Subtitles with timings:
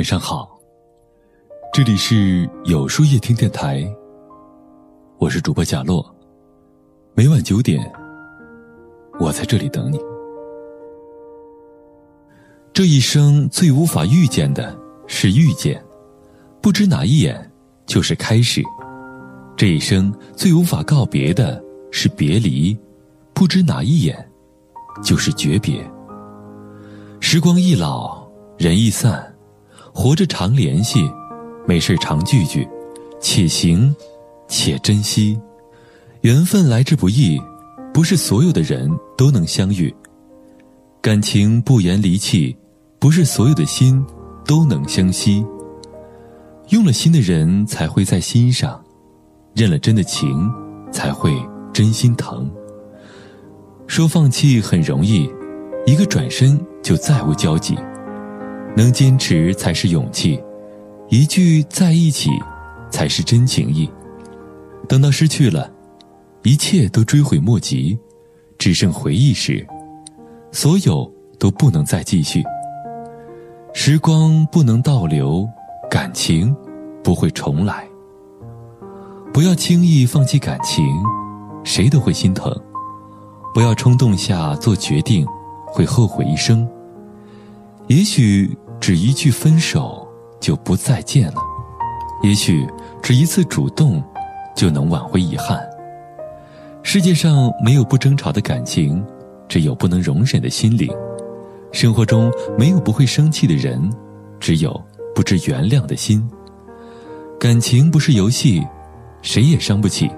[0.00, 0.58] 晚上好，
[1.74, 3.84] 这里是有书夜听电台，
[5.18, 6.02] 我是主播贾洛，
[7.12, 7.78] 每晚九点，
[9.20, 10.00] 我在这里等你。
[12.72, 14.74] 这一生最无法遇见的
[15.06, 15.84] 是遇见，
[16.62, 17.52] 不知哪一眼
[17.84, 18.62] 就是开始；
[19.54, 22.74] 这一生最无法告别的是别离，
[23.34, 24.30] 不知哪一眼
[25.02, 25.78] 就是诀别。
[27.20, 29.29] 时光易老，人易散。
[30.02, 30.98] 活着常联系，
[31.66, 32.66] 没事常聚聚，
[33.20, 33.94] 且行
[34.48, 35.38] 且珍惜。
[36.22, 37.38] 缘分来之不易，
[37.92, 39.94] 不是所有的人都能相遇。
[41.02, 42.56] 感情不言离弃，
[42.98, 44.02] 不是所有的心
[44.46, 45.44] 都能相惜。
[46.70, 48.82] 用了心的人才会在心上，
[49.54, 50.50] 认了真的情
[50.90, 51.36] 才会
[51.74, 52.50] 真心疼。
[53.86, 55.30] 说放弃很容易，
[55.84, 57.76] 一个转身就再无交集。
[58.76, 60.40] 能坚持才是勇气，
[61.08, 62.30] 一句在一起，
[62.90, 63.90] 才是真情意。
[64.88, 65.70] 等到失去了，
[66.42, 67.98] 一切都追悔莫及，
[68.58, 69.66] 只剩回忆时，
[70.52, 72.42] 所有都不能再继续。
[73.72, 75.48] 时光不能倒流，
[75.90, 76.54] 感情
[77.04, 77.86] 不会重来。
[79.32, 80.84] 不要轻易放弃感情，
[81.64, 82.52] 谁都会心疼。
[83.54, 85.26] 不要冲动下做决定，
[85.66, 86.68] 会后悔一生。
[87.86, 90.08] 也许只一句分手
[90.40, 91.40] 就不再见了，
[92.22, 92.66] 也许
[93.02, 94.02] 只一次主动
[94.56, 95.60] 就能挽回遗憾。
[96.82, 99.04] 世界上没有不争吵的感情，
[99.48, 100.88] 只有不能容忍的心灵。
[101.72, 103.92] 生活中没有不会生气的人，
[104.40, 104.82] 只有
[105.14, 106.26] 不知原谅的心。
[107.38, 108.66] 感情不是游戏，
[109.22, 110.08] 谁也伤不起；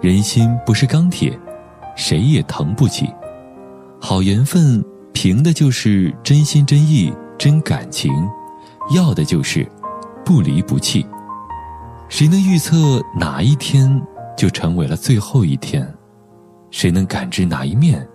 [0.00, 1.36] 人心不是钢铁，
[1.96, 3.10] 谁也疼不起。
[4.00, 4.82] 好缘分。
[5.14, 8.08] 凭的就是真心真意真感情，
[8.94, 9.68] 要的就是
[10.24, 11.04] 不离不弃。
[12.08, 14.00] 谁能预测哪一天
[14.36, 15.92] 就成为了最后一天？
[16.70, 18.08] 谁能感知哪一面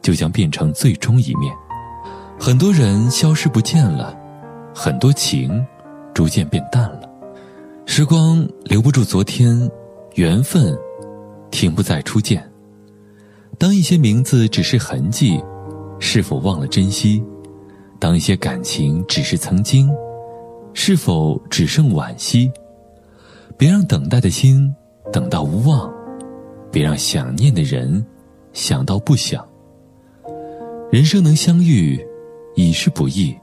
[0.00, 1.52] 就将变成最终一面？
[2.38, 4.16] 很多人消失不见了，
[4.72, 5.66] 很多情
[6.14, 7.10] 逐渐变淡了。
[7.86, 9.68] 时光留不住昨天，
[10.14, 10.78] 缘分
[11.50, 12.48] 停不在初见。
[13.58, 15.42] 当一些名字只是痕迹。
[16.02, 17.22] 是否忘了珍惜？
[18.00, 19.88] 当一些感情只是曾经，
[20.72, 22.50] 是否只剩惋惜？
[23.58, 24.74] 别让等待的心
[25.12, 25.92] 等到无望，
[26.72, 28.04] 别让想念的人
[28.54, 29.46] 想到不想。
[30.90, 32.00] 人生能相遇，
[32.56, 33.34] 已是不易；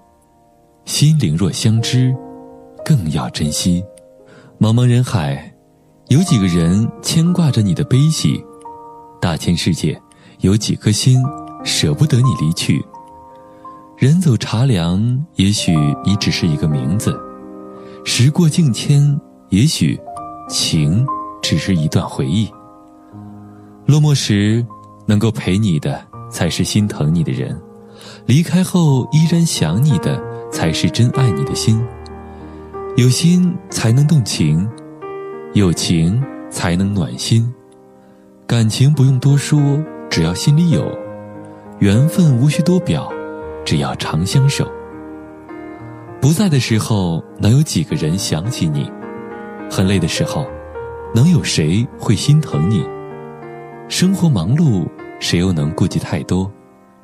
[0.86, 2.14] 心灵若相知，
[2.84, 3.84] 更要珍惜。
[4.60, 5.54] 茫茫人海，
[6.08, 8.44] 有几个人牵挂着你的悲喜？
[9.22, 10.02] 大千世界，
[10.40, 11.22] 有几颗心？
[11.64, 12.84] 舍不得你离去，
[13.98, 15.76] 人走茶凉，也许
[16.06, 17.12] 你只是一个名字；
[18.06, 19.20] 时过境迁，
[19.50, 20.00] 也许
[20.48, 21.04] 情
[21.42, 22.48] 只是一段回忆。
[23.88, 24.64] 落寞时，
[25.08, 26.00] 能够陪你的
[26.30, 27.56] 才是心疼你的人；
[28.28, 30.22] 离开后依然想你的，
[30.52, 31.84] 才是真爱你的心。
[32.98, 34.70] 有心才能动情，
[35.54, 37.52] 有情才能暖心。
[38.46, 39.60] 感情不用多说，
[40.08, 40.88] 只要心里有。
[41.80, 43.12] 缘分无需多表，
[43.68, 44.66] 只要常相守。
[46.22, 48.90] 不在的时候，能有几个人想起你？
[49.70, 50.48] 很累的时候，
[51.14, 52.82] 能有谁会心疼你？
[53.90, 54.88] 生活忙碌，
[55.20, 56.50] 谁又能顾及太多？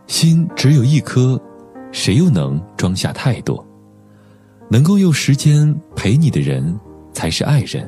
[0.07, 1.37] 心只有一颗，
[1.91, 3.61] 谁又能装下太多？
[4.69, 6.79] 能够用时间陪你的人，
[7.11, 7.83] 才是爱人；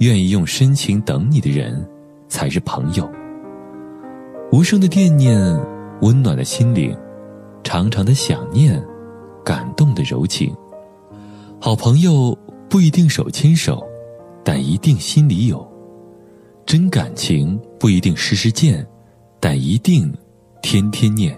[0.00, 1.88] 愿意用深情等你的人，
[2.26, 3.08] 才是朋友。
[4.50, 5.38] 无声的惦念，
[6.00, 6.92] 温暖的心灵，
[7.66, 8.80] 长长的想念，
[9.44, 10.54] 感动的柔情。
[11.60, 12.32] 好朋友
[12.70, 13.84] 不一定手牵手，
[14.44, 15.58] 但一定心里有；
[16.64, 18.86] 真感情不一定时时见，
[19.40, 20.14] 但一定
[20.62, 21.36] 天天念。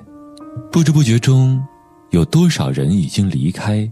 [0.71, 1.59] 不知不觉中，
[2.11, 3.91] 有多少人已经离开？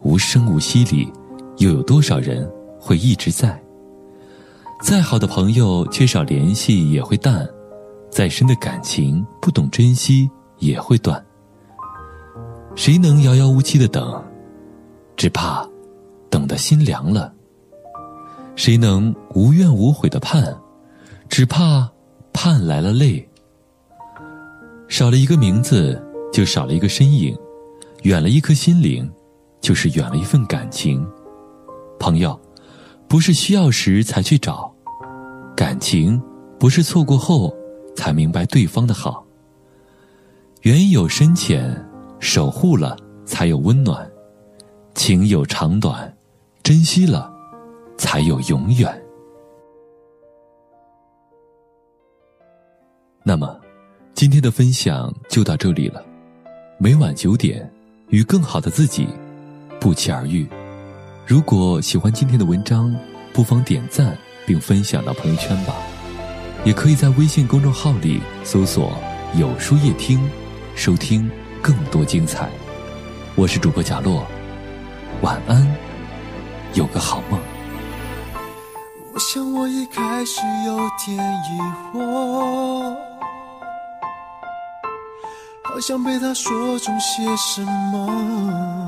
[0.00, 1.10] 无声无息里，
[1.56, 2.46] 又有多少人
[2.78, 3.58] 会一直在？
[4.82, 7.48] 再好的朋友，缺少联系也会淡。
[8.10, 10.28] 再深的感情，不懂珍惜
[10.58, 11.24] 也会断。
[12.76, 14.22] 谁能遥遥无期的等？
[15.16, 15.66] 只怕
[16.28, 17.32] 等的心凉了。
[18.56, 20.56] 谁能无怨无悔的盼？
[21.28, 21.88] 只怕
[22.32, 23.26] 盼来了泪。
[24.88, 26.00] 少了一个名字，
[26.32, 27.34] 就少了一个身影；
[28.02, 29.10] 远了一颗心灵，
[29.60, 31.04] 就是远了一份感情。
[31.98, 32.38] 朋友，
[33.08, 34.70] 不是需要时才去找；
[35.56, 36.20] 感情，
[36.58, 37.54] 不是错过后。
[37.96, 39.24] 才明白对方的好。
[40.62, 41.72] 缘有深浅，
[42.24, 44.02] 守护了才有温暖；
[44.94, 46.10] 情有长短，
[46.62, 47.30] 珍惜了，
[47.98, 48.90] 才有永远。
[53.22, 53.60] 那么，
[54.14, 56.02] 今天的分享就到这里了。
[56.78, 57.70] 每晚九点，
[58.08, 59.06] 与更好的自己
[59.78, 60.48] 不期而遇。
[61.26, 62.96] 如果喜欢今天的文章，
[63.34, 64.16] 不妨点赞
[64.46, 65.74] 并分享到朋友圈吧。
[66.64, 68.96] 也可以在微信公众号里搜索
[69.36, 70.18] “有书夜听”，
[70.74, 71.30] 收听
[71.64, 72.50] 更多精彩。
[73.34, 74.22] 我是主播贾洛，
[75.22, 75.66] 晚安，
[76.74, 77.40] 有个好梦。
[79.14, 80.76] 我想我一开始有
[81.06, 81.58] 点疑
[81.90, 82.94] 惑。
[85.62, 88.86] 好像被他说中些什么？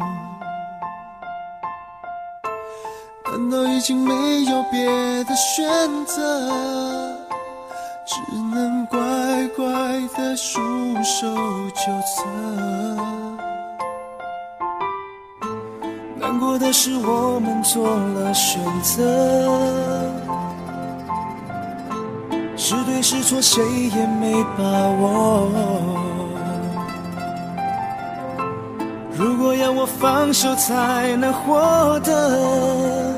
[3.24, 4.12] 难道已经没
[4.44, 4.84] 有别
[5.24, 7.16] 的选择，
[8.04, 8.98] 只能怪
[10.36, 10.60] 束
[11.02, 11.26] 手
[11.70, 12.26] 就策？
[16.18, 19.02] 难过的是我们做了选择，
[22.56, 24.62] 是对是错谁也没把
[25.00, 25.48] 握。
[29.16, 33.14] 如果要我放手才能获得，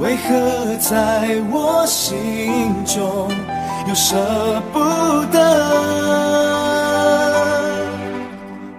[0.00, 3.28] 为何在我心中
[3.86, 4.16] 又舍
[4.72, 4.78] 不
[5.32, 5.38] 得？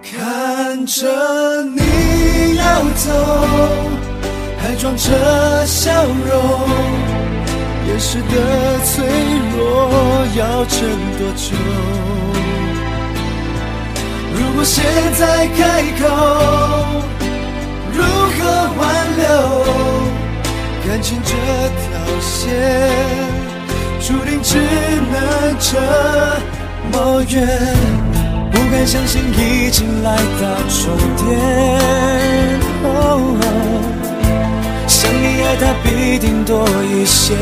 [0.02, 1.06] 看着
[1.62, 2.64] 你要
[2.94, 3.04] 走，
[4.58, 6.68] 还装着笑容，
[7.88, 9.06] 掩饰的脆
[9.56, 9.56] 弱
[10.36, 10.76] 要撑
[11.18, 11.54] 多久？
[14.34, 14.84] 如果现
[15.18, 15.60] 在开
[16.00, 16.04] 口，
[17.92, 18.38] 如何
[18.78, 18.82] 挽
[19.16, 19.24] 留
[20.86, 23.35] 感情这条线？
[24.06, 24.56] 注定只
[25.10, 25.18] 能
[25.58, 25.80] 这
[26.92, 27.34] 么远。
[28.52, 31.26] 不敢相信已经来到终点。
[34.86, 37.34] 想你爱他必定多一些。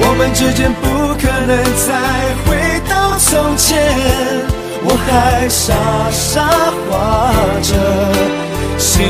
[0.00, 1.52] 我们之间不可能
[1.84, 1.92] 再
[2.46, 2.94] 回到。
[3.18, 3.76] 从前，
[4.82, 5.74] 我还傻
[6.10, 6.46] 傻
[6.88, 6.90] 画
[7.62, 7.72] 着
[8.78, 9.04] 幸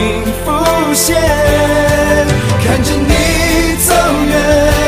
[0.44, 1.16] 福线，
[2.64, 3.94] 看着你走
[4.28, 4.85] 远，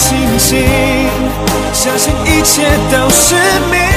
[0.00, 0.66] 清醒，
[1.74, 3.34] 相信一切都是
[3.70, 3.89] 命。